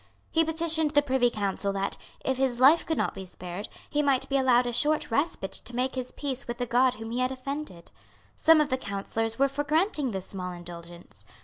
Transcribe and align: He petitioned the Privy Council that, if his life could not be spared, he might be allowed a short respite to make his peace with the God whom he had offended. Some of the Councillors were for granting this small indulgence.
He 0.31 0.43
petitioned 0.43 0.89
the 0.95 1.03
Privy 1.03 1.29
Council 1.29 1.71
that, 1.73 1.95
if 2.25 2.37
his 2.37 2.59
life 2.59 2.87
could 2.87 2.97
not 2.97 3.13
be 3.13 3.23
spared, 3.23 3.69
he 3.87 4.01
might 4.01 4.27
be 4.29 4.35
allowed 4.37 4.65
a 4.65 4.73
short 4.73 5.11
respite 5.11 5.51
to 5.51 5.75
make 5.75 5.93
his 5.93 6.11
peace 6.11 6.47
with 6.47 6.57
the 6.57 6.65
God 6.65 6.95
whom 6.95 7.11
he 7.11 7.19
had 7.19 7.31
offended. 7.31 7.91
Some 8.35 8.59
of 8.59 8.69
the 8.69 8.79
Councillors 8.79 9.37
were 9.37 9.47
for 9.47 9.63
granting 9.63 10.09
this 10.09 10.25
small 10.29 10.53
indulgence. 10.53 11.27